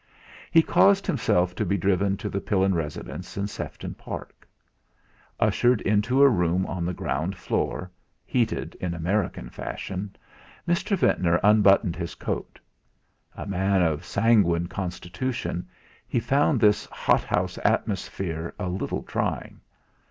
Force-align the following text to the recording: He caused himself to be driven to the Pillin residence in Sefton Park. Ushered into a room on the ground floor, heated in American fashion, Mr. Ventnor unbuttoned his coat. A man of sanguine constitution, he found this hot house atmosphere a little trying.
He 0.49 0.63
caused 0.63 1.05
himself 1.05 1.53
to 1.53 1.63
be 1.63 1.77
driven 1.77 2.17
to 2.17 2.27
the 2.27 2.41
Pillin 2.41 2.73
residence 2.73 3.37
in 3.37 3.45
Sefton 3.45 3.93
Park. 3.93 4.47
Ushered 5.39 5.79
into 5.81 6.23
a 6.23 6.27
room 6.27 6.65
on 6.65 6.87
the 6.87 6.93
ground 6.95 7.37
floor, 7.37 7.91
heated 8.25 8.73
in 8.81 8.95
American 8.95 9.47
fashion, 9.51 10.15
Mr. 10.67 10.97
Ventnor 10.97 11.39
unbuttoned 11.43 11.95
his 11.95 12.15
coat. 12.15 12.59
A 13.35 13.45
man 13.45 13.83
of 13.83 14.03
sanguine 14.03 14.65
constitution, 14.65 15.67
he 16.07 16.19
found 16.19 16.59
this 16.59 16.87
hot 16.87 17.21
house 17.23 17.59
atmosphere 17.63 18.55
a 18.57 18.69
little 18.69 19.03
trying. 19.03 19.61